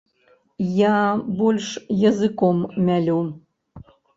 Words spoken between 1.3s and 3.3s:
больш языком мялю.